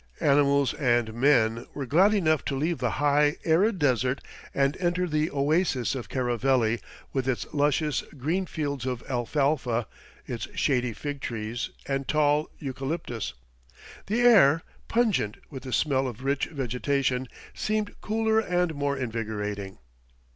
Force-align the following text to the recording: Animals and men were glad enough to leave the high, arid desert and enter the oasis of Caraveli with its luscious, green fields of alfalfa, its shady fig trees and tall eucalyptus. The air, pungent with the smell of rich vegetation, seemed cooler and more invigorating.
Animals 0.21 0.73
and 0.73 1.13
men 1.13 1.67
were 1.75 1.85
glad 1.85 2.11
enough 2.15 2.43
to 2.45 2.55
leave 2.55 2.79
the 2.79 2.89
high, 2.97 3.35
arid 3.45 3.77
desert 3.77 4.19
and 4.51 4.75
enter 4.77 5.05
the 5.05 5.29
oasis 5.29 5.93
of 5.93 6.09
Caraveli 6.09 6.79
with 7.13 7.27
its 7.29 7.45
luscious, 7.53 8.01
green 8.17 8.47
fields 8.47 8.87
of 8.87 9.03
alfalfa, 9.07 9.85
its 10.25 10.47
shady 10.55 10.93
fig 10.93 11.21
trees 11.21 11.69
and 11.85 12.07
tall 12.07 12.49
eucalyptus. 12.57 13.35
The 14.07 14.21
air, 14.21 14.63
pungent 14.87 15.37
with 15.51 15.61
the 15.61 15.71
smell 15.71 16.07
of 16.07 16.23
rich 16.23 16.47
vegetation, 16.47 17.27
seemed 17.53 17.93
cooler 18.01 18.39
and 18.39 18.73
more 18.73 18.97
invigorating. 18.97 19.77